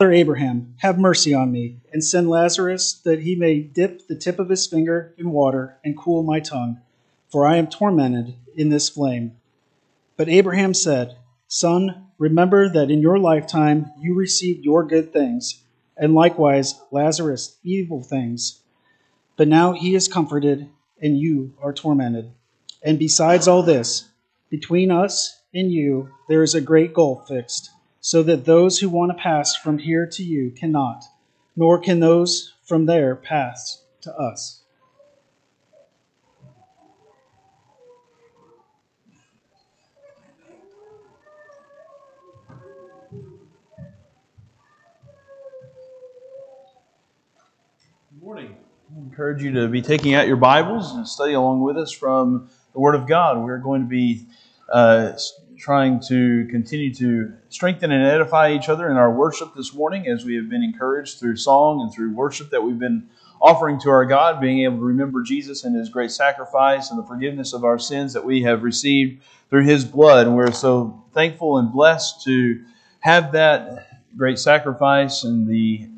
[0.00, 4.38] Father Abraham, have mercy on me, and send Lazarus that he may dip the tip
[4.38, 6.80] of his finger in water and cool my tongue,
[7.28, 9.32] for I am tormented in this flame.
[10.16, 11.16] But Abraham said,
[11.48, 15.64] Son, remember that in your lifetime you received your good things,
[15.96, 18.60] and likewise Lazarus evil things.
[19.36, 20.68] But now he is comforted,
[21.02, 22.30] and you are tormented.
[22.84, 24.08] And besides all this,
[24.48, 29.10] between us and you there is a great gulf fixed so that those who want
[29.10, 31.04] to pass from here to you cannot,
[31.56, 34.62] nor can those from there pass to us.
[48.10, 48.56] Good morning.
[48.94, 52.48] I encourage you to be taking out your Bibles and study along with us from
[52.72, 53.42] the Word of God.
[53.42, 54.26] We're going to be
[54.72, 55.12] uh,
[55.58, 60.24] trying to continue to strengthen and edify each other in our worship this morning as
[60.24, 63.08] we have been encouraged through song and through worship that we've been
[63.40, 67.06] offering to our God, being able to remember Jesus and his great sacrifice and the
[67.06, 70.26] forgiveness of our sins that we have received through his blood.
[70.26, 72.64] And we're so thankful and blessed to
[73.00, 75.88] have that great sacrifice and the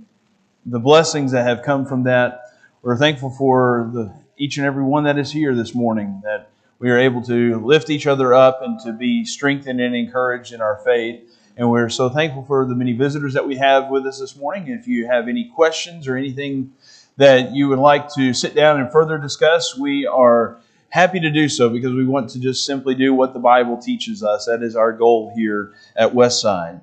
[0.66, 2.52] the blessings that have come from that.
[2.82, 6.90] We're thankful for the each and every one that is here this morning that we
[6.90, 10.76] are able to lift each other up and to be strengthened and encouraged in our
[10.78, 11.20] faith.
[11.56, 14.68] And we're so thankful for the many visitors that we have with us this morning.
[14.68, 16.72] If you have any questions or anything
[17.18, 20.56] that you would like to sit down and further discuss, we are
[20.88, 24.22] happy to do so because we want to just simply do what the Bible teaches
[24.22, 24.46] us.
[24.46, 26.80] That is our goal here at Westside.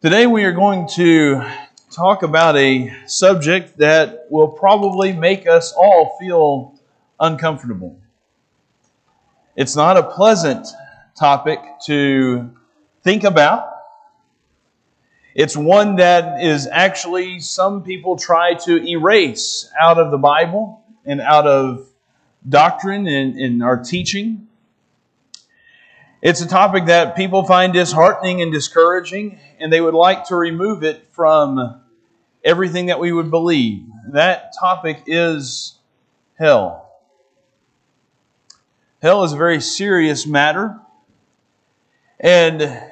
[0.00, 1.44] Today we are going to
[1.90, 6.74] talk about a subject that will probably make us all feel
[7.18, 7.99] uncomfortable.
[9.60, 10.66] It's not a pleasant
[11.14, 12.50] topic to
[13.02, 13.68] think about.
[15.34, 21.20] It's one that is actually, some people try to erase out of the Bible and
[21.20, 21.86] out of
[22.48, 24.48] doctrine and in our teaching.
[26.22, 30.84] It's a topic that people find disheartening and discouraging, and they would like to remove
[30.84, 31.82] it from
[32.42, 33.84] everything that we would believe.
[34.08, 35.76] That topic is
[36.38, 36.89] hell.
[39.02, 40.78] Hell is a very serious matter.
[42.18, 42.82] And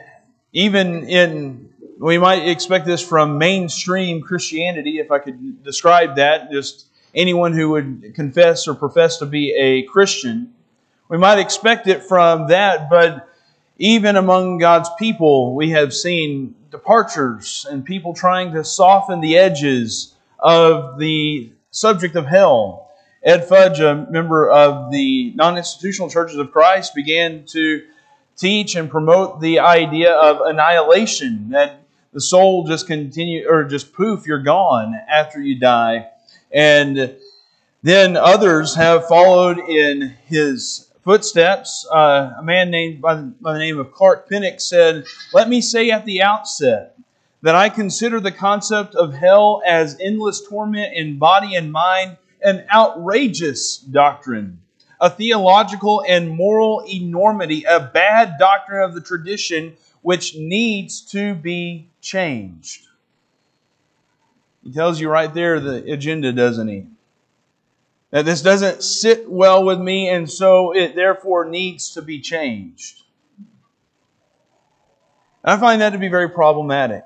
[0.54, 6.86] even in, we might expect this from mainstream Christianity, if I could describe that, just
[7.14, 10.54] anyone who would confess or profess to be a Christian.
[11.10, 13.28] We might expect it from that, but
[13.76, 20.14] even among God's people, we have seen departures and people trying to soften the edges
[20.38, 22.88] of the subject of hell.
[23.22, 27.82] Ed Fudge, a member of the non institutional churches of Christ, began to
[28.36, 34.26] teach and promote the idea of annihilation that the soul just continue or just poof,
[34.26, 36.08] you're gone after you die.
[36.52, 37.16] And
[37.82, 41.86] then others have followed in his footsteps.
[41.92, 45.60] Uh, a man named by the, by the name of Clark Pinnock said, Let me
[45.60, 46.96] say at the outset
[47.42, 52.65] that I consider the concept of hell as endless torment in body and mind an
[52.72, 54.60] outrageous doctrine,
[55.00, 61.88] a theological and moral enormity, a bad doctrine of the tradition which needs to be
[62.00, 62.82] changed.
[64.62, 66.87] He tells you right there the agenda, doesn't he?
[68.10, 73.03] That this doesn't sit well with me, and so it therefore needs to be changed.
[75.44, 77.04] I find that to be very problematic.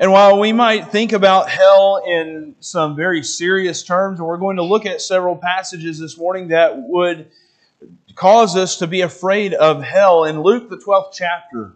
[0.00, 4.56] And while we might think about hell in some very serious terms, and we're going
[4.56, 7.30] to look at several passages this morning that would
[8.14, 11.74] cause us to be afraid of hell, in Luke, the 12th chapter,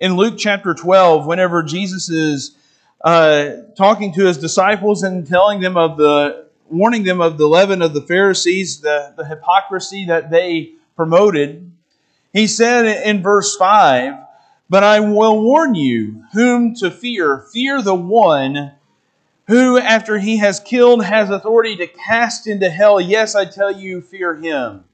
[0.00, 2.56] in Luke chapter 12, whenever Jesus is
[3.04, 7.80] uh, talking to his disciples and telling them of the, warning them of the leaven
[7.80, 11.70] of the Pharisees, the, the hypocrisy that they promoted,
[12.32, 14.25] he said in verse 5,
[14.68, 17.38] but I will warn you whom to fear.
[17.52, 18.72] Fear the one
[19.46, 23.00] who, after he has killed, has authority to cast into hell.
[23.00, 24.84] Yes, I tell you, fear him.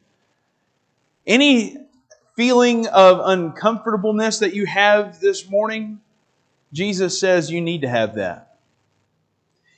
[1.27, 1.79] Any
[2.37, 6.01] feeling of uncomfortableness that you have this morning,
[6.73, 8.59] Jesus says you need to have that.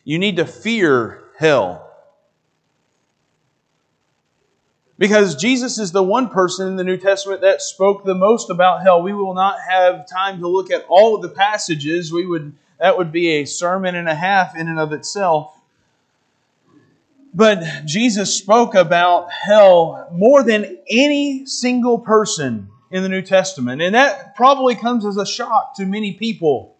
[0.05, 1.84] You need to fear hell.
[5.05, 8.81] Because Jesus is the one person in the New Testament that spoke the most about
[8.81, 9.03] hell.
[9.03, 12.11] We will not have time to look at all of the passages.
[12.11, 15.61] We would that would be a sermon and a half in and of itself.
[17.35, 23.83] But Jesus spoke about hell more than any single person in the New Testament.
[23.83, 26.79] And that probably comes as a shock to many people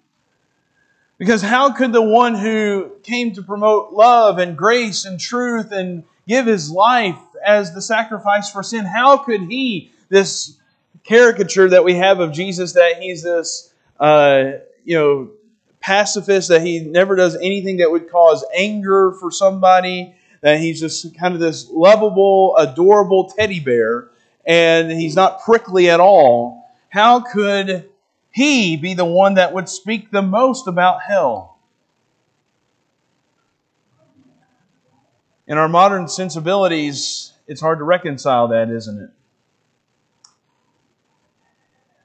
[1.19, 6.05] Because how could the one who came to promote love and grace and truth and
[6.27, 10.57] give his life as the sacrifice for sin, how could he, this
[11.05, 14.53] caricature that we have of Jesus, that he's this, uh,
[14.85, 15.31] you know,
[15.81, 21.15] pacifist, that he never does anything that would cause anger for somebody, that he's just
[21.17, 24.09] kind of this lovable, adorable teddy bear,
[24.47, 26.71] and he's not prickly at all.
[26.89, 27.91] How could
[28.31, 31.59] he be the one that would speak the most about hell?
[35.47, 39.11] In our modern sensibilities, it's hard to reconcile that, isn't it?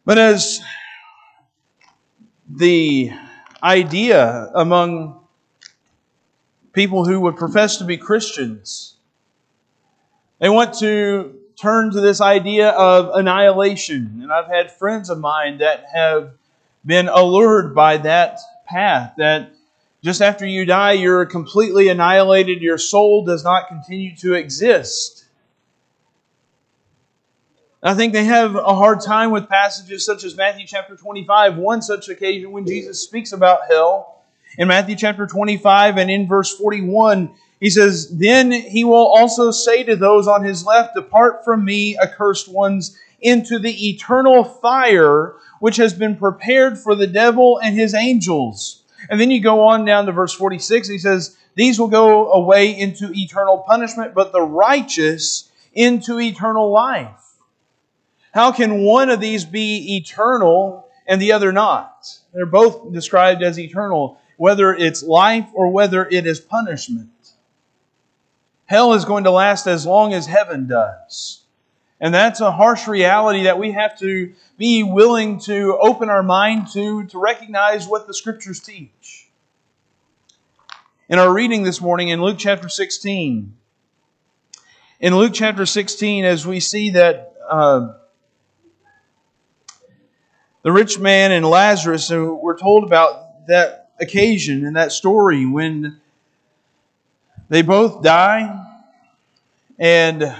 [0.06, 0.60] But as
[2.50, 3.12] the
[3.62, 5.20] idea among
[6.74, 8.96] people who would profess to be Christians,
[10.40, 14.20] they want to turn to this idea of annihilation.
[14.22, 16.32] And I've had friends of mine that have
[16.86, 19.52] been allured by that path that
[20.02, 25.26] just after you die, you're completely annihilated, your soul does not continue to exist.
[27.82, 31.82] I think they have a hard time with passages such as Matthew chapter 25, one
[31.82, 34.22] such occasion when Jesus speaks about hell.
[34.58, 39.86] In Matthew chapter 25 and in verse 41, he says, Then he will also say
[39.86, 45.78] to those on his left, Depart from me, accursed ones, into the eternal fire which
[45.78, 48.84] has been prepared for the devil and his angels.
[49.10, 52.78] And then you go on down to verse 46, he says, These will go away
[52.78, 57.19] into eternal punishment, but the righteous into eternal life.
[58.34, 62.08] How can one of these be eternal and the other not?
[62.34, 67.10] They're both described as eternal, whether it's life or whether it is punishment.
[68.66, 71.42] Hell is going to last as long as heaven does.
[72.00, 76.68] And that's a harsh reality that we have to be willing to open our mind
[76.74, 79.30] to, to recognize what the Scriptures teach.
[81.10, 83.58] In our reading this morning in Luke chapter 16,
[85.00, 87.94] in Luke chapter 16, as we see that uh,
[90.62, 96.00] the rich man and Lazarus, and we're told about that occasion and that story when
[97.50, 98.66] they both die,
[99.78, 100.36] and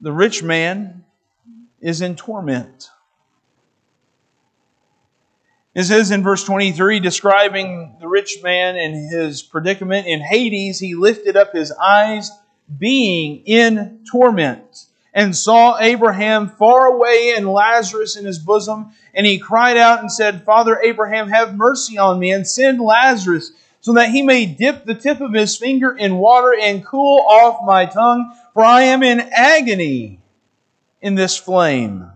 [0.00, 1.04] the rich man
[1.80, 2.90] is in torment.
[5.74, 10.94] It says in verse 23, describing the rich man and his predicament in Hades, he
[10.94, 12.30] lifted up his eyes,
[12.78, 18.90] being in torment and saw Abraham far away and Lazarus in his bosom.
[19.14, 23.50] And he cried out and said, Father Abraham, have mercy on me and send Lazarus
[23.80, 27.64] so that he may dip the tip of his finger in water and cool off
[27.64, 30.20] my tongue, for I am in agony
[31.00, 32.10] in this flame.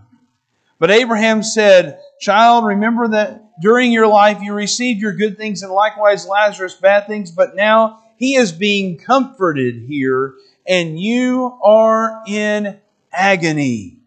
[0.78, 5.72] But Abraham said, Child, remember that during your life you received your good things and
[5.72, 10.34] likewise Lazarus bad things, but now he is being comforted here,
[10.66, 12.78] and you are in
[13.12, 13.98] agony,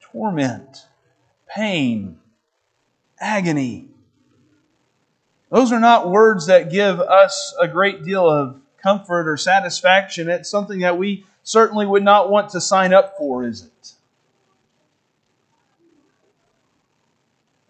[0.00, 0.86] torment,
[1.48, 2.18] pain,
[3.18, 3.88] agony.
[5.50, 10.28] Those are not words that give us a great deal of comfort or satisfaction.
[10.28, 13.92] It's something that we certainly would not want to sign up for, is it?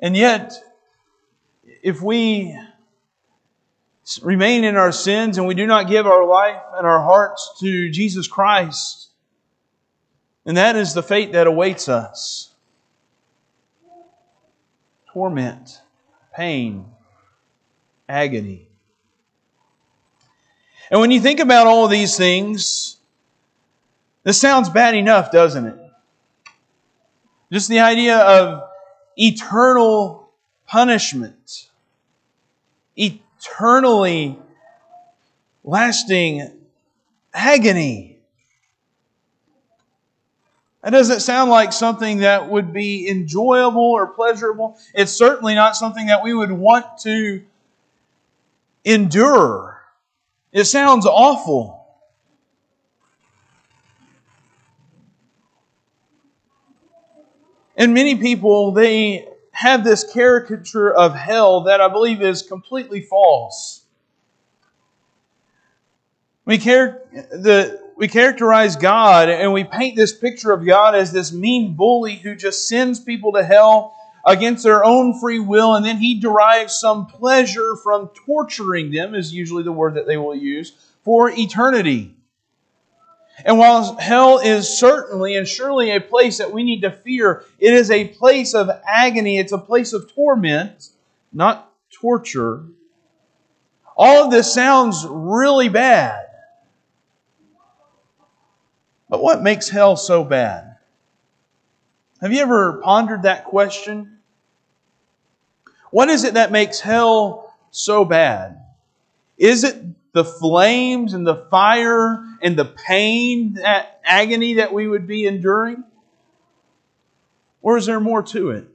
[0.00, 0.54] And yet,
[1.82, 2.58] if we
[4.22, 7.90] remain in our sins and we do not give our life and our hearts to
[7.90, 9.08] Jesus Christ,
[10.44, 12.52] and that is the fate that awaits us
[15.12, 15.82] torment,
[16.34, 16.86] pain,
[18.08, 18.66] agony.
[20.90, 22.96] And when you think about all these things,
[24.24, 25.78] this sounds bad enough, doesn't it?
[27.52, 28.64] Just the idea of
[29.16, 30.30] eternal
[30.66, 31.68] punishment,
[33.42, 34.38] eternally
[35.64, 36.50] lasting
[37.34, 38.18] agony.
[40.82, 44.76] That doesn't sound like something that would be enjoyable or pleasurable.
[44.94, 47.42] It's certainly not something that we would want to
[48.84, 49.80] endure.
[50.52, 51.86] It sounds awful.
[57.76, 63.84] And many people, they have this caricature of hell that I believe is completely false.
[66.44, 71.32] We, char- the, we characterize God and we paint this picture of God as this
[71.32, 73.94] mean bully who just sends people to hell
[74.24, 79.32] against their own free will, and then he derives some pleasure from torturing them, is
[79.32, 82.14] usually the word that they will use, for eternity.
[83.44, 87.72] And while hell is certainly and surely a place that we need to fear, it
[87.72, 90.90] is a place of agony, it's a place of torment,
[91.32, 92.64] not torture.
[93.96, 96.26] All of this sounds really bad.
[99.08, 100.76] But what makes hell so bad?
[102.20, 104.18] Have you ever pondered that question?
[105.90, 108.64] What is it that makes hell so bad?
[109.36, 109.76] Is it
[110.12, 115.84] the flames and the fire and the pain, that agony that we would be enduring?
[117.62, 118.68] Or is there more to it?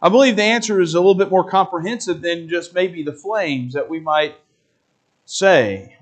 [0.00, 3.74] I believe the answer is a little bit more comprehensive than just maybe the flames
[3.74, 4.36] that we might
[5.24, 5.96] say.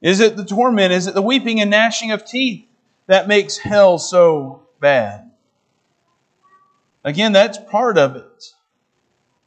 [0.00, 0.92] Is it the torment?
[0.92, 2.66] Is it the weeping and gnashing of teeth
[3.06, 5.30] that makes hell so bad?
[7.04, 8.54] Again, that's part of it.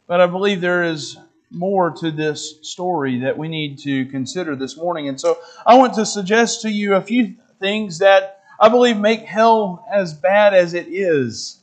[0.05, 1.17] But I believe there is
[1.51, 5.07] more to this story that we need to consider this morning.
[5.07, 9.21] And so I want to suggest to you a few things that I believe make
[9.21, 11.59] hell as bad as it is.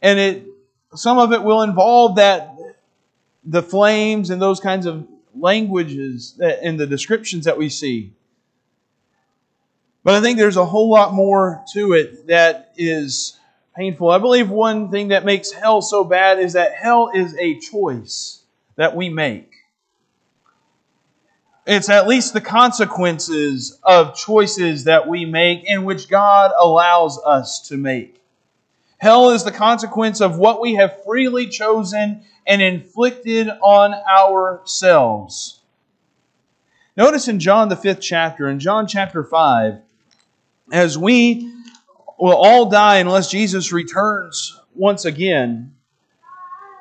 [0.00, 0.46] And it
[0.94, 2.56] some of it will involve that
[3.44, 8.12] the flames and those kinds of languages that, and the descriptions that we see.
[10.04, 13.38] But I think there's a whole lot more to it that is
[13.74, 14.10] painful.
[14.10, 18.43] I believe one thing that makes hell so bad is that hell is a choice
[18.76, 19.52] that we make.
[21.66, 27.68] It's at least the consequences of choices that we make and which God allows us
[27.68, 28.20] to make.
[28.98, 35.60] Hell is the consequence of what we have freely chosen and inflicted on ourselves.
[36.96, 39.80] Notice in John, the fifth chapter, in John chapter 5,
[40.72, 41.52] as we
[42.18, 45.73] will all die unless Jesus returns once again,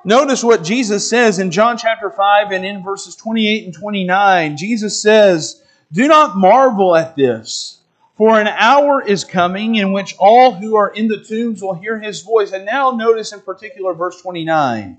[0.05, 4.57] Notice what Jesus says in John chapter 5 and in verses 28 and 29.
[4.57, 7.79] Jesus says, Do not marvel at this,
[8.15, 11.99] for an hour is coming in which all who are in the tombs will hear
[11.99, 12.51] his voice.
[12.51, 14.97] And now notice in particular verse 29.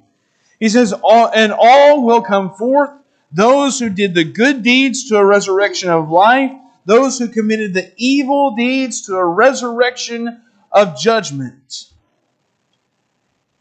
[0.58, 2.90] He says, And all will come forth,
[3.30, 6.52] those who did the good deeds to a resurrection of life,
[6.87, 10.40] those who committed the evil deeds to a resurrection
[10.73, 11.90] of judgment.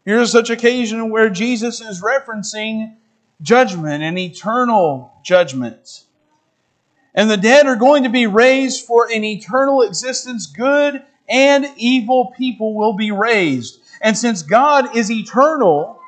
[0.04, 2.96] Here's such occasion where Jesus is referencing
[3.40, 6.04] judgment and eternal judgment.
[7.14, 10.46] And the dead are going to be raised for an eternal existence.
[10.46, 13.80] Good and evil people will be raised.
[14.02, 16.00] And since God is eternal,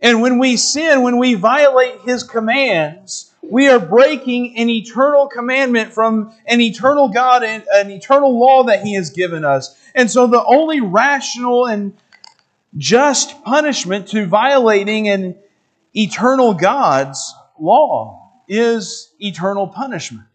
[0.00, 5.92] and when we sin, when we violate His commands, we are breaking an eternal commandment
[5.92, 9.76] from an eternal God and an eternal law that He has given us.
[9.94, 11.92] And so the only rational and
[12.76, 15.36] just punishment to violating an
[15.94, 20.26] eternal God's law is eternal punishment.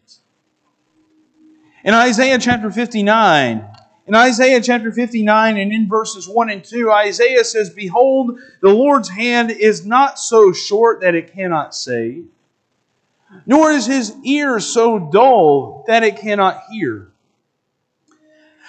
[1.84, 3.64] In Isaiah chapter 59,
[4.06, 9.08] in Isaiah chapter 59 and in verses 1 and 2, Isaiah says, Behold, the Lord's
[9.08, 12.26] hand is not so short that it cannot save,
[13.46, 17.08] nor is his ear so dull that it cannot hear.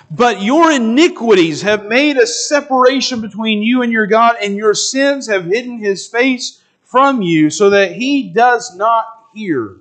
[0.10, 5.28] But your iniquities have made a separation between you and your God, and your sins
[5.28, 9.78] have hidden his face from you so that he does not hear.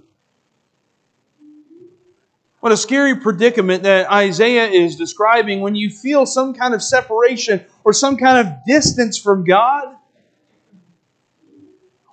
[2.60, 7.64] What a scary predicament that Isaiah is describing when you feel some kind of separation
[7.84, 9.96] or some kind of distance from God.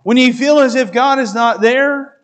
[0.04, 2.20] When you feel as if God is not there,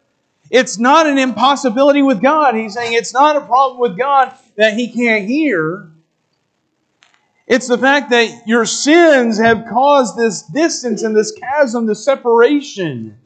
[0.51, 2.53] it's not an impossibility with God.
[2.53, 5.89] He's saying it's not a problem with God that He can't hear.
[7.47, 13.17] It's the fact that your sins have caused this distance and this chasm, this separation.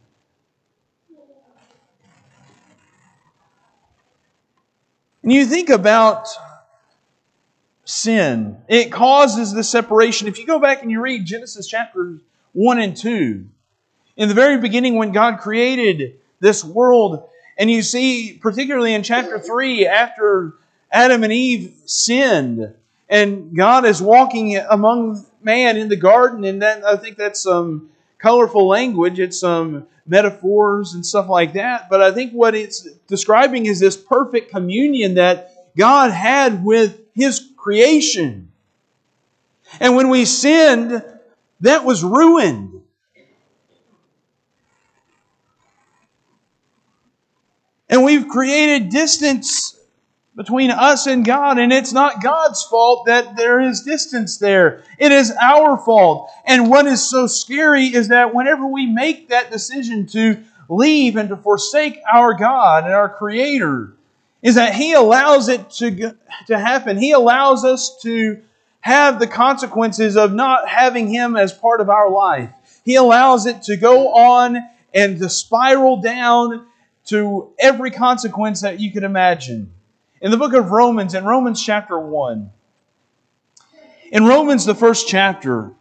[5.23, 6.27] And you think about
[7.83, 10.27] sin, it causes the separation.
[10.27, 12.19] If you go back and you read Genesis chapter
[12.51, 13.43] 1 and 2,
[14.17, 17.27] in the very beginning when God created this world.
[17.57, 20.53] And you see, particularly in chapter 3, after
[20.93, 22.71] Adam and Eve sinned,
[23.09, 27.89] and God is walking among man in the garden, and then I think that's some
[28.19, 31.89] colorful language, it's some metaphors and stuff like that.
[31.89, 37.49] But I think what it's describing is this perfect communion that God had with His
[37.57, 38.51] creation.
[39.79, 41.03] And when we sinned,
[41.61, 42.83] that was ruined.
[47.89, 49.79] And we've created distance
[50.35, 54.83] between us and God, and it's not God's fault that there is distance there.
[54.97, 56.31] It is our fault.
[56.45, 61.29] And what is so scary is that whenever we make that decision to leave and
[61.29, 63.93] to forsake our God and our Creator
[64.41, 66.15] is that He allows it to,
[66.47, 66.97] to happen.
[66.97, 68.41] He allows us to
[68.81, 72.51] have the consequences of not having Him as part of our life.
[72.83, 74.57] He allows it to go on
[74.93, 76.65] and to spiral down
[77.05, 79.71] to every consequence that you could imagine.
[80.23, 82.49] In the book of Romans, in Romans chapter 1,
[84.09, 85.73] in Romans, the first chapter,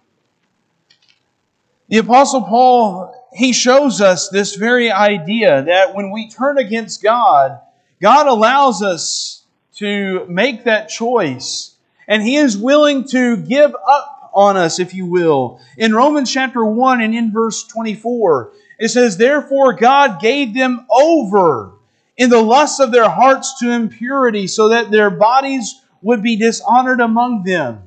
[1.88, 7.60] the Apostle Paul, he shows us this very idea that when we turn against God,
[8.00, 9.44] God allows us
[9.76, 11.76] to make that choice.
[12.08, 15.60] And He is willing to give up on us, if you will.
[15.78, 21.71] In Romans chapter 1 and in verse 24, it says, Therefore God gave them over
[22.16, 27.00] in the lusts of their hearts to impurity, so that their bodies would be dishonored
[27.00, 27.82] among them.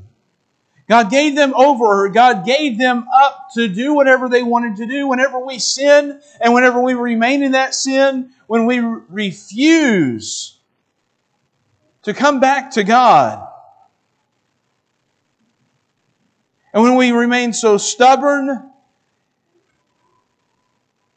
[0.87, 5.07] God gave them over, God gave them up to do whatever they wanted to do.
[5.07, 10.59] Whenever we sin and whenever we remain in that sin, when we refuse
[12.03, 13.47] to come back to God,
[16.71, 18.69] and when we remain so stubborn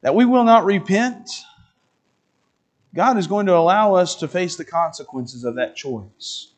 [0.01, 1.29] that we will not repent,
[2.99, 6.51] God is going to allow us to face the consequences of that choice.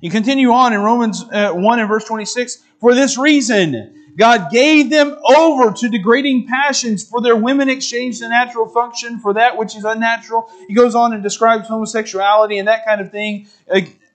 [0.00, 4.88] You continue on in Romans uh, 1 and verse 26 For this reason, God gave
[4.88, 9.76] them over to degrading passions, for their women exchanged the natural function for that which
[9.76, 10.50] is unnatural.
[10.66, 13.46] He goes on and describes homosexuality and that kind of thing.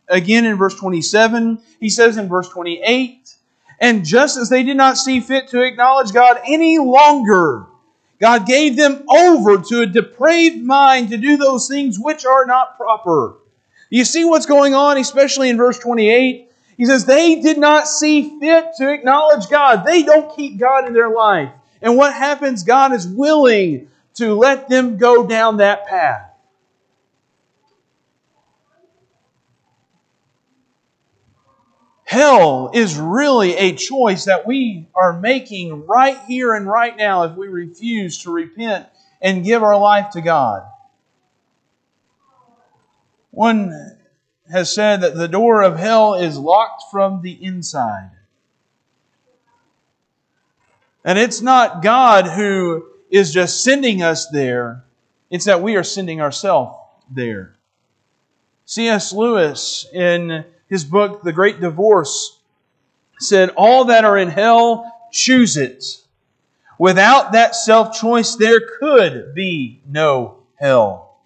[0.07, 3.36] Again in verse 27, he says in verse 28,
[3.79, 7.67] And just as they did not see fit to acknowledge God any longer,
[8.19, 12.75] God gave them over to a depraved mind to do those things which are not
[12.77, 13.35] proper.
[13.89, 16.51] You see what's going on, especially in verse 28?
[16.77, 19.85] He says, They did not see fit to acknowledge God.
[19.85, 21.51] They don't keep God in their life.
[21.81, 22.63] And what happens?
[22.63, 26.28] God is willing to let them go down that path.
[32.10, 37.38] Hell is really a choice that we are making right here and right now if
[37.38, 38.88] we refuse to repent
[39.22, 40.63] and give our life to God.
[43.30, 43.95] One
[44.52, 48.10] has said that the door of hell is locked from the inside.
[51.06, 54.84] And it's not God who is just sending us there,
[55.30, 56.76] it's that we are sending ourselves
[57.12, 57.56] there.
[58.65, 59.13] C.S.
[59.13, 62.39] Lewis, in his book, The Great Divorce,
[63.19, 65.84] said, All that are in hell choose it.
[66.77, 71.17] Without that self choice, there could be no hell.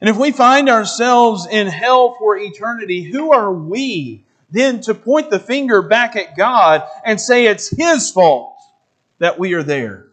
[0.00, 5.30] And if we find ourselves in hell for eternity, who are we then to point
[5.30, 8.54] the finger back at God and say it's His fault
[9.18, 10.08] that we are there?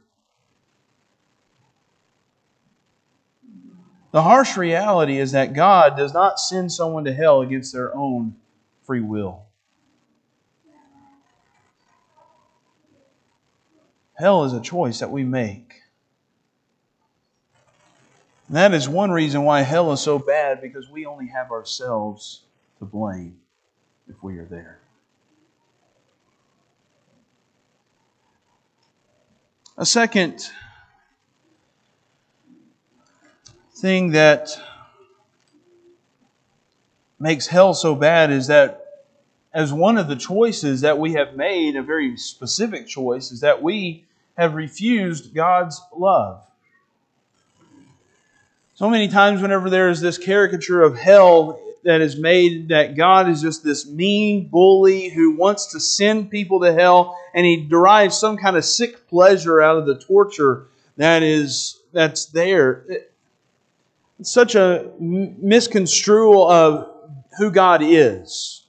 [4.12, 8.36] The harsh reality is that God does not send someone to hell against their own
[8.84, 9.46] free will.
[14.16, 15.82] Hell is a choice that we make.
[18.48, 22.42] And that is one reason why hell is so bad because we only have ourselves
[22.80, 23.38] to blame
[24.10, 24.80] if we are there.
[29.78, 30.52] A second
[33.82, 34.56] thing that
[37.20, 38.86] makes hell so bad is that
[39.54, 43.64] as one of the choices that we have made, a very specific choice, is that
[43.64, 44.06] we
[44.38, 46.44] have refused God's love.
[48.76, 53.28] So many times, whenever there is this caricature of hell that is made, that God
[53.28, 58.18] is just this mean bully who wants to send people to hell, and he derives
[58.18, 60.68] some kind of sick pleasure out of the torture
[60.98, 62.86] that is that's there.
[62.88, 63.11] It's
[64.24, 66.90] such a misconstrual of
[67.38, 68.64] who God is.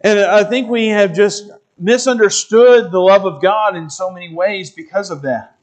[0.00, 4.70] And I think we have just misunderstood the love of God in so many ways
[4.70, 5.54] because of that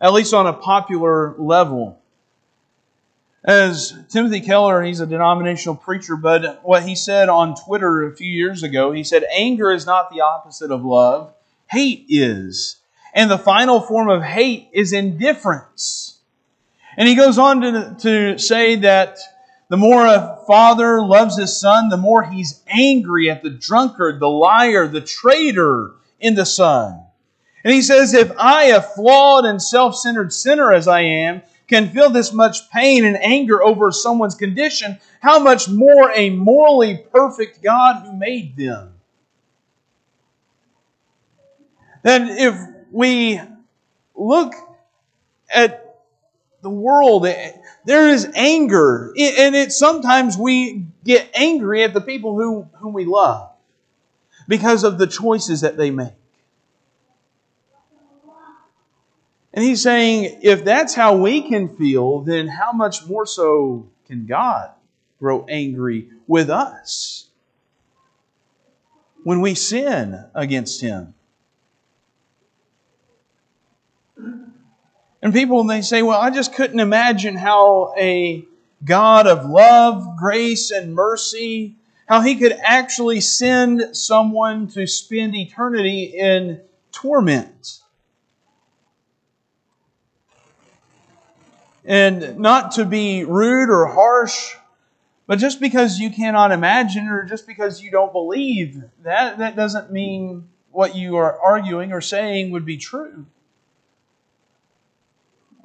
[0.00, 2.00] at least on a popular level.
[3.44, 8.30] As Timothy Keller, he's a denominational preacher, but what he said on Twitter a few
[8.30, 11.32] years ago, he said, Anger is not the opposite of love,
[11.70, 12.76] hate is.
[13.14, 16.17] And the final form of hate is indifference.
[16.98, 19.18] And he goes on to, to say that
[19.68, 24.28] the more a father loves his son, the more he's angry at the drunkard, the
[24.28, 27.00] liar, the traitor in the son.
[27.62, 31.88] And he says, If I, a flawed and self centered sinner as I am, can
[31.90, 37.62] feel this much pain and anger over someone's condition, how much more a morally perfect
[37.62, 38.94] God who made them?
[42.02, 42.58] That if
[42.90, 43.40] we
[44.16, 44.54] look
[45.54, 45.87] at
[46.62, 47.52] the world, eh,
[47.84, 49.12] there is anger.
[49.16, 53.50] And it sometimes we get angry at the people who, whom we love
[54.46, 56.12] because of the choices that they make.
[59.52, 64.26] And he's saying, if that's how we can feel, then how much more so can
[64.26, 64.70] God
[65.18, 67.26] grow angry with us
[69.24, 71.14] when we sin against Him?
[75.20, 78.44] And people, they say, well, I just couldn't imagine how a
[78.84, 81.76] God of love, grace, and mercy,
[82.06, 86.60] how He could actually send someone to spend eternity in
[86.92, 87.80] torment.
[91.84, 94.54] And not to be rude or harsh,
[95.26, 99.90] but just because you cannot imagine or just because you don't believe, that, that doesn't
[99.90, 103.26] mean what you are arguing or saying would be true.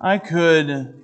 [0.04, 1.02] I could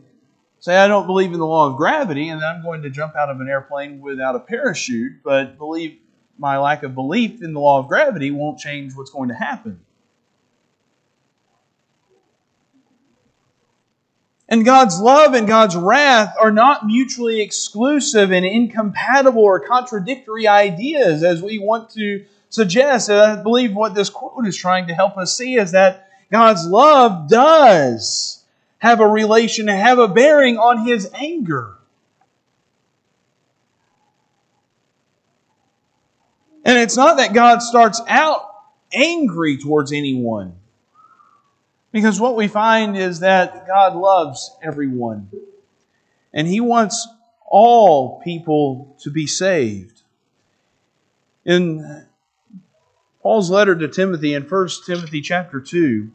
[0.59, 3.29] say I don't believe in the law of gravity and I'm going to jump out
[3.29, 5.97] of an airplane without a parachute, but believe
[6.37, 9.79] my lack of belief in the law of gravity won't change what's going to happen.
[14.49, 21.23] And God's love and God's wrath are not mutually exclusive and incompatible or contradictory ideas,
[21.23, 23.09] as we want to suggest.
[23.09, 26.65] And I believe what this quote is trying to help us see is that God's
[26.65, 28.38] love does
[28.79, 31.75] have a relation, have a bearing on His anger.
[36.65, 38.41] And it's not that God starts out
[38.93, 40.55] angry towards anyone.
[41.91, 45.29] Because what we find is that God loves everyone.
[46.33, 47.07] And He wants
[47.45, 50.01] all people to be saved.
[51.45, 52.05] In
[53.21, 56.11] Paul's letter to Timothy in 1 Timothy chapter 2,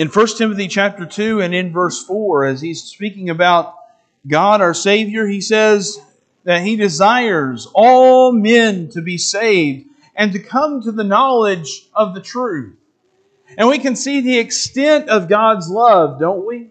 [0.00, 3.76] in 1 Timothy chapter 2 and in verse 4, as he's speaking about
[4.26, 6.00] God our Savior, he says
[6.44, 12.14] that he desires all men to be saved and to come to the knowledge of
[12.14, 12.78] the truth.
[13.58, 16.70] And we can see the extent of God's love, don't we?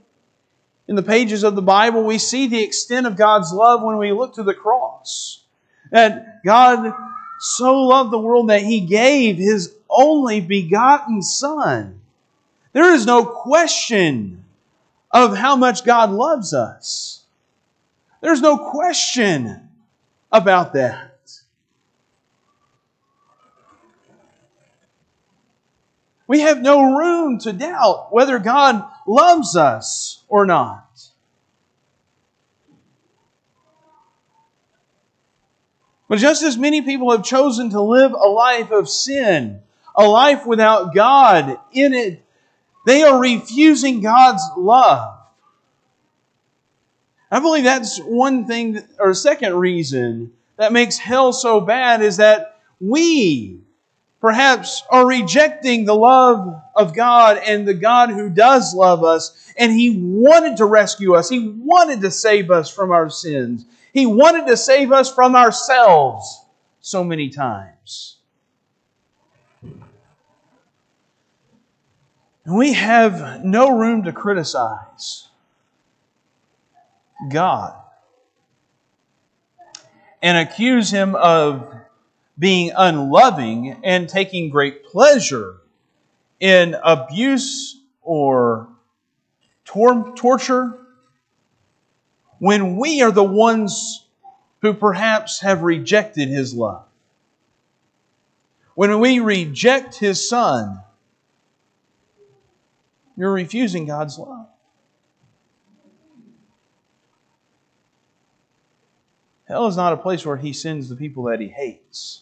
[0.87, 4.11] In the pages of the Bible, we see the extent of God's love when we
[4.11, 5.43] look to the cross.
[5.91, 6.95] That God
[7.39, 11.99] so loved the world that He gave His only begotten Son.
[12.73, 14.45] There is no question
[15.11, 17.23] of how much God loves us.
[18.21, 19.69] There's no question
[20.31, 21.05] about that.
[26.27, 30.85] We have no room to doubt whether God loves us or not.
[36.07, 39.61] But just as many people have chosen to live a life of sin,
[39.95, 42.23] a life without God in it,
[42.85, 45.17] they are refusing God's love.
[47.31, 52.59] I believe that's one thing, or second reason that makes hell so bad is that
[52.79, 53.61] we
[54.19, 59.71] perhaps are rejecting the love of God and the God who does love us, and
[59.71, 61.29] He wanted to rescue us.
[61.29, 63.65] He wanted to save us from our sins.
[63.93, 66.45] He wanted to save us from ourselves
[66.81, 68.17] so many times.
[72.49, 75.27] And we have no room to criticize
[77.29, 77.75] God
[80.19, 81.71] and accuse Him of
[82.39, 85.57] being unloving and taking great pleasure
[86.39, 88.67] in abuse or
[89.63, 90.75] tor- torture
[92.39, 94.07] when we are the ones
[94.63, 96.85] who perhaps have rejected His love.
[98.73, 100.81] When we reject His Son,
[103.19, 104.47] you're refusing God's love.
[109.45, 112.21] Hell is not a place where He sends the people that He hates.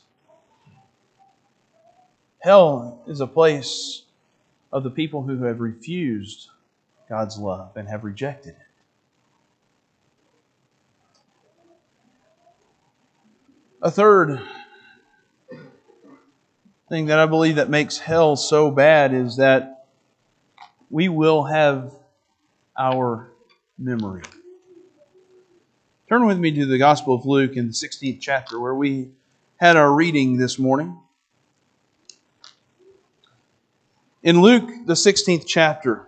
[2.39, 4.05] Hell is a place
[4.73, 6.49] of the people who have refused
[7.07, 8.57] God's love and have rejected it.
[13.83, 14.41] A third
[16.89, 19.76] thing that I believe that makes hell so bad is that
[20.89, 21.93] we will have
[22.77, 23.31] our
[23.77, 24.23] memory.
[26.07, 29.09] Turn with me to the Gospel of Luke in the 16th chapter where we
[29.57, 30.97] had our reading this morning.
[34.23, 36.07] In Luke, the 16th chapter,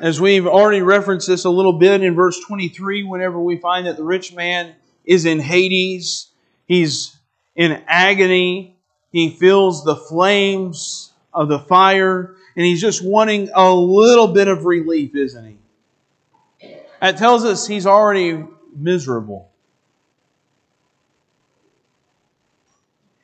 [0.00, 3.96] as we've already referenced this a little bit in verse 23, whenever we find that
[3.96, 6.28] the rich man is in Hades,
[6.66, 7.16] he's
[7.54, 8.75] in agony,
[9.12, 14.64] he feels the flames of the fire, and he's just wanting a little bit of
[14.64, 16.76] relief, isn't he?
[17.00, 19.50] That tells us he's already miserable.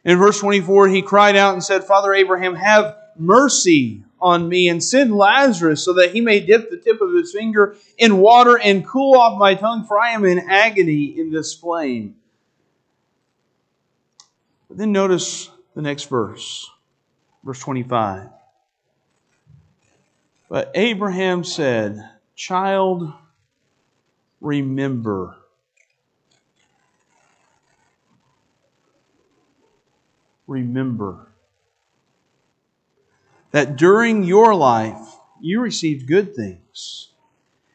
[0.05, 4.83] In verse 24, he cried out and said, Father Abraham, have mercy on me and
[4.83, 8.87] send Lazarus so that he may dip the tip of his finger in water and
[8.87, 12.17] cool off my tongue, for I am in agony in this flame.
[14.69, 16.71] But then notice the next verse,
[17.45, 18.29] verse 25.
[20.49, 23.13] But Abraham said, Child,
[24.41, 25.37] remember.
[30.47, 31.29] Remember
[33.53, 37.09] that during your life you received good things,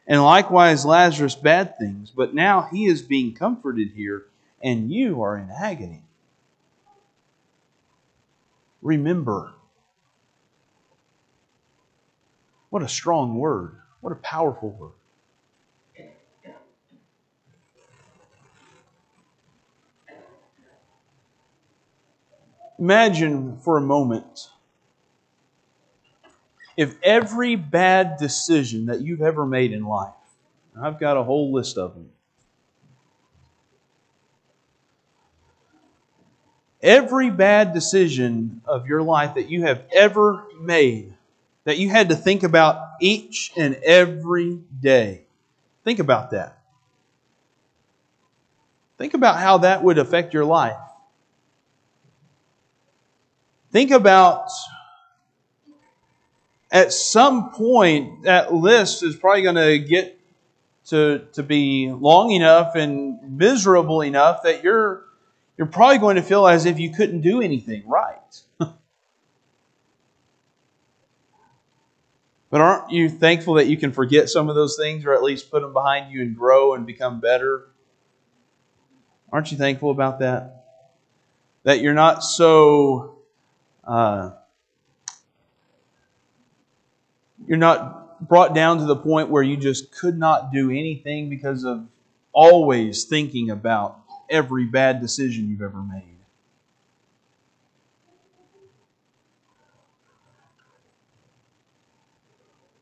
[0.06, 4.26] and likewise Lazarus bad things, but now he is being comforted here,
[4.62, 6.07] and you are in agony.
[8.82, 9.52] Remember.
[12.70, 13.76] What a strong word.
[14.00, 14.92] What a powerful word.
[22.78, 24.50] Imagine for a moment
[26.78, 30.14] if every bad decision that you've ever made in life,
[30.80, 32.10] I've got a whole list of them,
[36.82, 41.12] every bad decision of your life that you have ever made,
[41.64, 45.22] that you had to think about each and every day,
[45.84, 46.58] think about that.
[48.96, 50.76] Think about how that would affect your life.
[53.70, 54.48] Think about
[56.70, 60.18] at some point that list is probably going to get
[60.86, 65.04] to, to be long enough and miserable enough that you're
[65.58, 68.42] you're probably going to feel as if you couldn't do anything right.
[68.58, 68.72] but
[72.52, 75.62] aren't you thankful that you can forget some of those things or at least put
[75.62, 77.66] them behind you and grow and become better?
[79.32, 80.64] Aren't you thankful about that?
[81.64, 83.18] That you're not so
[83.82, 84.30] uh,
[87.48, 91.64] you're not brought down to the point where you just could not do anything because
[91.64, 91.88] of
[92.32, 93.98] always thinking about
[94.30, 96.18] every bad decision you've ever made.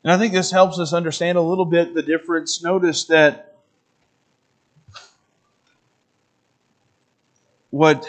[0.07, 2.63] And I think this helps us understand a little bit the difference.
[2.63, 3.57] Notice that
[7.71, 8.07] what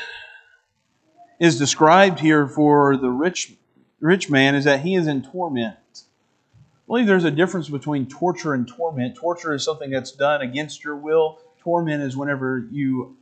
[1.40, 3.52] is described here for the rich
[4.00, 5.76] rich man is that he is in torment.
[5.94, 9.16] I believe there's a difference between torture and torment.
[9.16, 11.40] Torture is something that's done against your will.
[11.60, 13.17] Torment is whenever you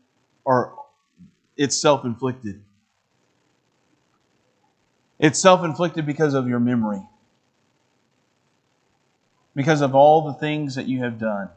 [0.46, 0.72] are
[1.56, 2.62] it's self-inflicted.
[5.18, 7.02] It's self-inflicted because of your memory.
[9.54, 11.48] Because of all the things that you have done.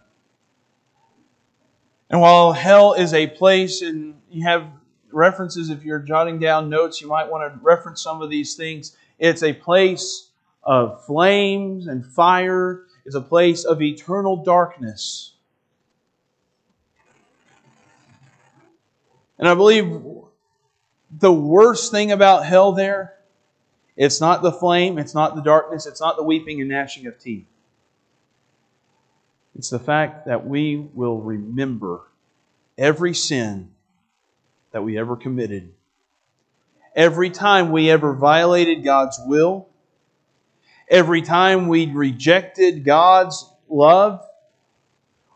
[2.09, 4.65] And while hell is a place and you have
[5.11, 8.95] references, if you're jotting down notes, you might want to reference some of these things.
[9.19, 10.29] It's a place
[10.63, 15.33] of flames and fire, it's a place of eternal darkness.
[19.39, 20.01] And I believe
[21.09, 23.15] the worst thing about hell there,
[23.95, 27.17] it's not the flame, it's not the darkness, it's not the weeping and gnashing of
[27.17, 27.45] teeth.
[29.57, 32.01] It's the fact that we will remember
[32.77, 33.71] every sin
[34.71, 35.73] that we ever committed.
[36.95, 39.67] Every time we ever violated God's will,
[40.89, 44.25] every time we rejected God's love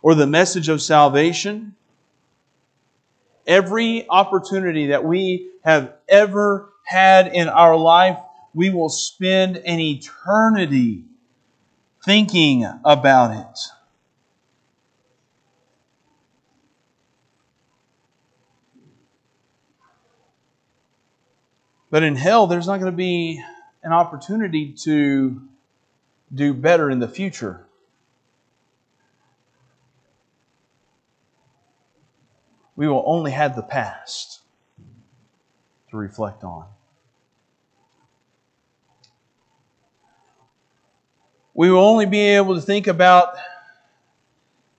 [0.02, 1.76] or the message of salvation,
[3.48, 8.18] every opportunity that we have ever had in our life,
[8.54, 11.06] we will spend an eternity
[12.04, 13.60] thinking about it.
[21.90, 23.44] But in hell, there's not going to be
[23.84, 25.42] an opportunity to
[26.34, 27.63] do better in the future.
[32.76, 34.42] We will only have the past
[35.92, 36.66] to reflect on.
[41.54, 43.36] We will only be able to think about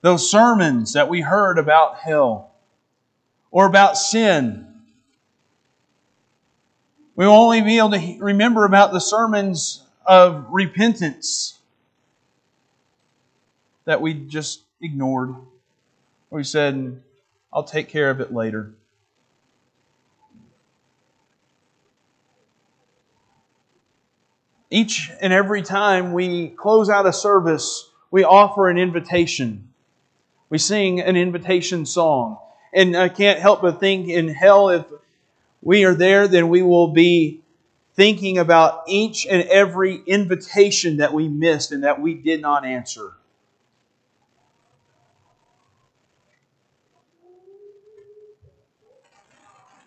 [0.01, 2.51] those sermons that we heard about hell
[3.49, 4.65] or about sin
[7.15, 11.57] we will only be able to remember about the sermons of repentance
[13.85, 15.33] that we just ignored.
[16.29, 17.01] We said,
[17.55, 18.73] I'll take care of it later.
[24.69, 29.69] Each and every time we close out a service, we offer an invitation.
[30.49, 32.39] We sing an invitation song.
[32.73, 34.85] And I can't help but think in hell, if
[35.61, 37.39] we are there, then we will be
[37.93, 43.13] thinking about each and every invitation that we missed and that we did not answer.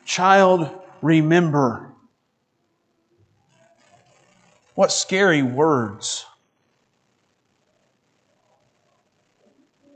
[0.08, 0.70] Child,
[1.02, 1.92] remember.
[4.74, 6.24] What scary words.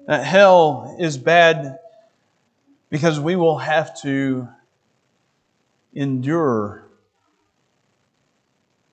[0.07, 1.79] That hell is bad
[2.91, 4.49] because we will have to
[5.95, 6.85] endure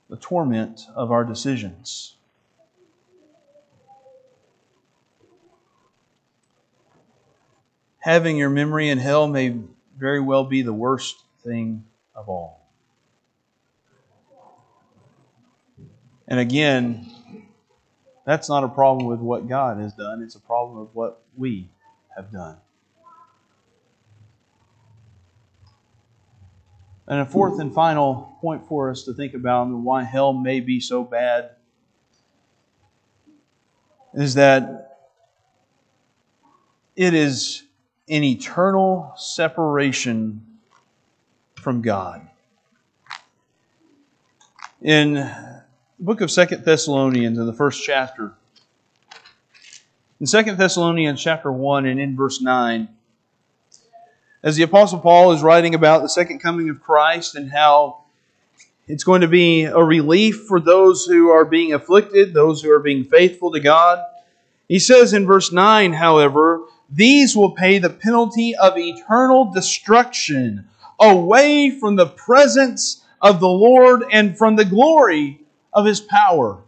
[0.10, 2.16] the torment of our decisions.
[7.98, 9.58] Having your memory in hell may
[10.00, 11.84] very well be the worst thing
[12.16, 12.68] of all.
[16.28, 17.12] And again,
[18.26, 21.70] that's not a problem with what God has done, it's a problem of what we
[22.16, 22.58] have done.
[27.08, 30.60] And a fourth and final point for us to think about and why hell may
[30.60, 31.50] be so bad
[34.14, 34.98] is that
[36.96, 37.64] it is
[38.10, 40.46] an eternal separation
[41.56, 42.28] from God.
[44.82, 45.64] In the
[46.00, 48.34] book of Second Thessalonians, in the first chapter,
[50.20, 52.88] in Second Thessalonians chapter 1 and in verse 9,
[54.42, 58.06] as the Apostle Paul is writing about the second coming of Christ and how
[58.88, 62.80] it's going to be a relief for those who are being afflicted, those who are
[62.80, 64.04] being faithful to God.
[64.68, 70.68] He says in verse 9, however, these will pay the penalty of eternal destruction
[71.00, 76.64] away from the presence of the Lord and from the glory of his power.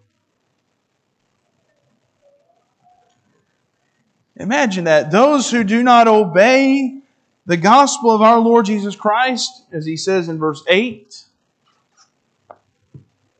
[4.36, 5.12] Imagine that.
[5.12, 7.02] Those who do not obey
[7.46, 11.24] the gospel of our Lord Jesus Christ, as he says in verse 8,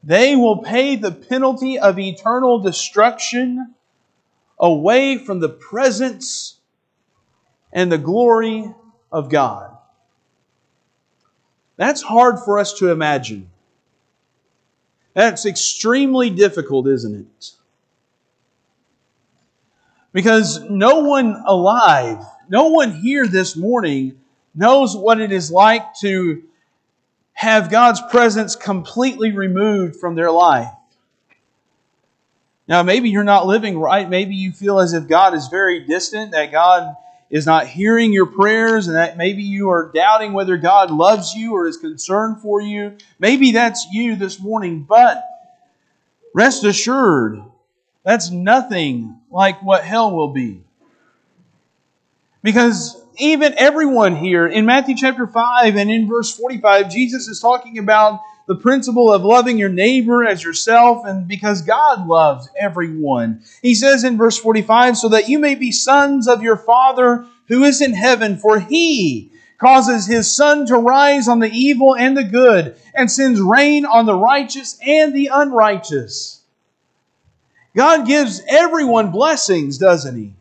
[0.04, 3.76] they will pay the penalty of eternal destruction
[4.60, 6.58] away from the presence
[7.74, 8.74] and the glory
[9.12, 9.76] of God.
[11.78, 13.50] That's hard for us to imagine.
[15.14, 17.52] That's extremely difficult, isn't it?
[20.14, 24.20] Because no one alive no one here this morning
[24.54, 26.44] knows what it is like to
[27.32, 30.68] have God's presence completely removed from their life.
[32.68, 34.08] Now, maybe you're not living right.
[34.08, 36.94] Maybe you feel as if God is very distant, that God
[37.32, 41.54] is not hearing your prayers, and that maybe you are doubting whether God loves you
[41.54, 42.98] or is concerned for you.
[43.20, 45.26] Maybe that's you this morning, but
[46.36, 47.42] rest assured,
[48.04, 50.62] that's nothing like what hell will be.
[52.44, 57.78] Because even everyone here in Matthew chapter 5 and in verse 45, Jesus is talking
[57.78, 63.42] about the principle of loving your neighbor as yourself, and because God loves everyone.
[63.62, 67.64] He says in verse 45, so that you may be sons of your Father who
[67.64, 72.24] is in heaven, for he causes his sun to rise on the evil and the
[72.24, 76.42] good, and sends rain on the righteous and the unrighteous.
[77.76, 80.34] God gives everyone blessings, doesn't he?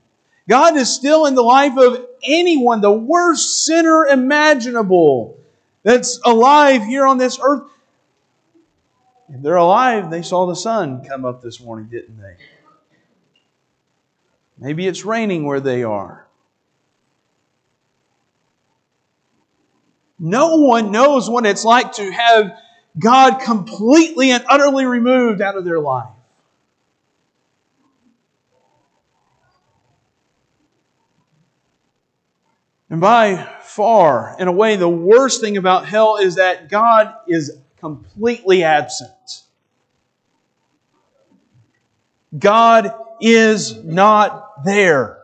[0.48, 5.38] God is still in the life of anyone, the worst sinner imaginable
[5.82, 7.62] that's alive here on this earth.
[9.32, 12.36] If they're alive, they saw the sun come up this morning, didn't they?
[14.58, 16.26] Maybe it's raining where they are.
[20.18, 22.58] No one knows what it's like to have
[22.98, 26.10] God completely and utterly removed out of their life.
[32.90, 37.56] And by far in a way, the worst thing about hell is that God is
[37.80, 39.42] completely absent.
[42.38, 45.18] God is not there.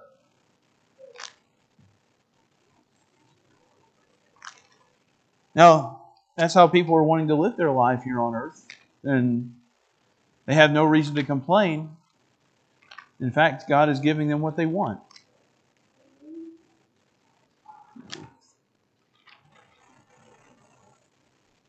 [5.54, 6.02] Now,
[6.36, 8.66] that's how people are wanting to live their life here on earth.
[9.02, 9.54] And
[10.44, 11.96] they have no reason to complain.
[13.20, 15.00] In fact, God is giving them what they want.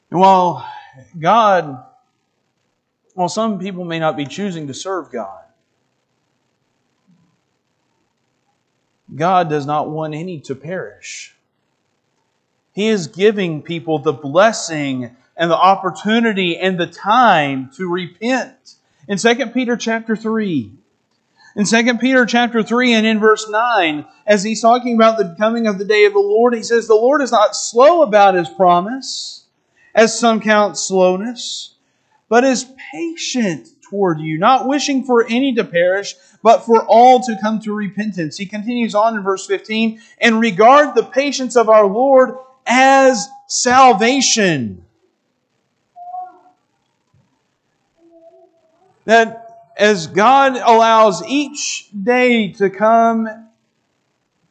[0.09, 0.69] And while
[1.17, 1.83] God,
[3.13, 5.43] while some people may not be choosing to serve God,
[9.13, 11.35] God does not want any to perish.
[12.73, 18.75] He is giving people the blessing and the opportunity and the time to repent.
[19.07, 20.71] In 2 Peter chapter 3,
[21.55, 25.65] in 2 Peter chapter 3 and in verse 9, as he's talking about the coming
[25.65, 28.47] of the day of the Lord, he says, The Lord is not slow about his
[28.47, 29.45] promise,
[29.97, 31.73] as some count slowness,
[32.29, 37.35] but is patient toward you, not wishing for any to perish, but for all to
[37.41, 38.37] come to repentance.
[38.37, 42.35] He continues on in verse 15, and regard the patience of our Lord
[42.67, 44.85] as salvation.
[49.05, 53.27] That as God allows each day to come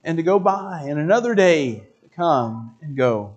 [0.03, 3.37] and to go by, and another day to come and go,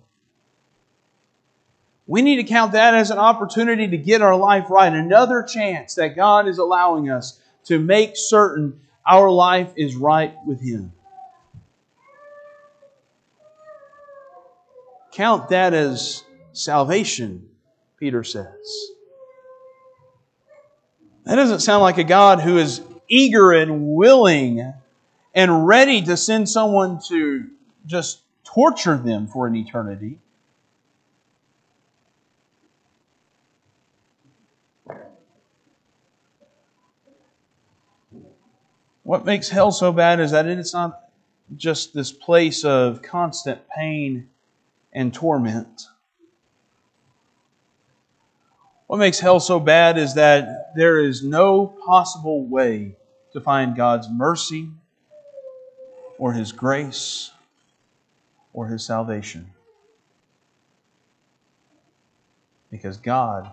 [2.10, 5.94] we need to count that as an opportunity to get our life right, another chance
[5.94, 10.90] that God is allowing us to make certain our life is right with Him.
[15.12, 17.48] Count that as salvation,
[17.96, 18.90] Peter says.
[21.26, 24.74] That doesn't sound like a God who is eager and willing
[25.32, 27.50] and ready to send someone to
[27.86, 30.18] just torture them for an eternity.
[39.10, 41.10] What makes hell so bad is that it's not
[41.56, 44.28] just this place of constant pain
[44.92, 45.86] and torment.
[48.86, 52.94] What makes hell so bad is that there is no possible way
[53.32, 54.70] to find God's mercy
[56.16, 57.32] or His grace
[58.52, 59.50] or His salvation.
[62.70, 63.50] Because God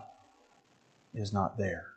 [1.16, 1.97] is not there.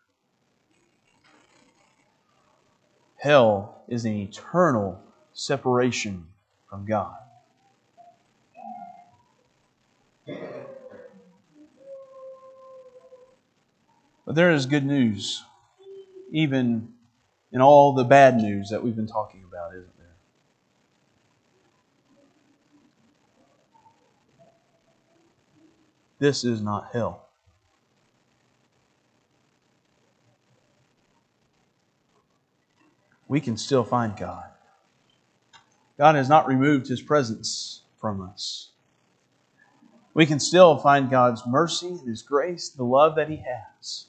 [3.21, 4.99] Hell is an eternal
[5.35, 6.27] separation
[6.71, 7.17] from God.
[14.25, 15.45] But there is good news,
[16.31, 16.95] even
[17.53, 20.15] in all the bad news that we've been talking about, isn't there?
[26.21, 27.30] This is not hell.
[33.31, 34.43] We can still find God.
[35.97, 38.71] God has not removed his presence from us.
[40.15, 44.07] We can still find God's mercy, and his grace, the love that he has.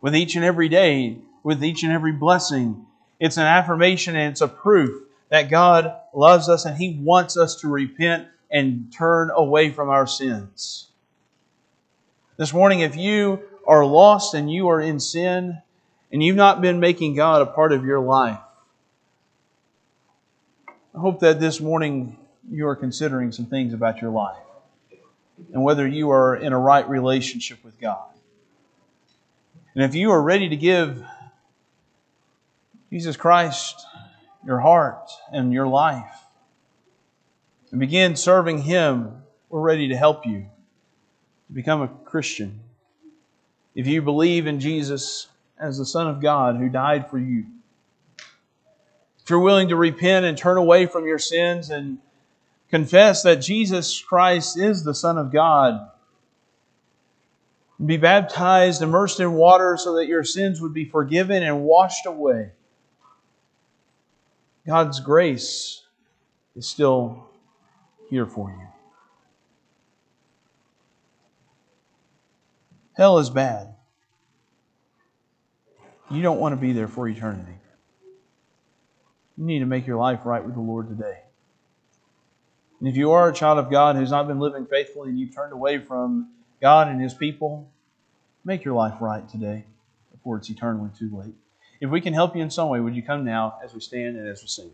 [0.00, 2.86] With each and every day, with each and every blessing,
[3.20, 7.56] it's an affirmation and it's a proof that God loves us and he wants us
[7.56, 10.88] to repent and turn away from our sins.
[12.38, 15.60] This morning, if you are lost and you are in sin
[16.10, 18.38] and you've not been making God a part of your life,
[20.96, 22.16] I hope that this morning
[22.48, 24.38] you are considering some things about your life
[25.52, 28.06] and whether you are in a right relationship with God.
[29.74, 31.04] And if you are ready to give
[32.90, 33.84] Jesus Christ
[34.46, 36.14] your heart and your life
[37.72, 40.46] and begin serving Him, we're ready to help you
[41.48, 42.60] to become a Christian.
[43.74, 45.26] If you believe in Jesus
[45.58, 47.46] as the Son of God who died for you,
[49.24, 51.96] if you're willing to repent and turn away from your sins and
[52.68, 55.88] confess that Jesus Christ is the Son of God,
[57.84, 62.50] be baptized, immersed in water so that your sins would be forgiven and washed away.
[64.66, 65.82] God's grace
[66.54, 67.26] is still
[68.10, 68.66] here for you.
[72.92, 73.74] Hell is bad.
[76.10, 77.58] You don't want to be there for eternity.
[79.36, 81.20] You need to make your life right with the Lord today.
[82.78, 85.34] And if you are a child of God who's not been living faithfully and you've
[85.34, 86.30] turned away from
[86.60, 87.68] God and His people,
[88.44, 89.64] make your life right today
[90.12, 91.34] before it's eternally too late.
[91.80, 94.16] If we can help you in some way, would you come now as we stand
[94.16, 94.70] and as we sing?